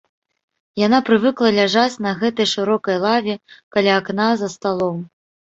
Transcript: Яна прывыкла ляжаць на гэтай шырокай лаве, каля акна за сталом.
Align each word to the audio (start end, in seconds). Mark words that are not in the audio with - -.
Яна 0.85 0.99
прывыкла 1.09 1.51
ляжаць 1.59 2.01
на 2.05 2.11
гэтай 2.23 2.47
шырокай 2.53 2.97
лаве, 3.07 3.35
каля 3.77 3.91
акна 4.01 4.29
за 4.41 4.47
сталом. 4.57 4.97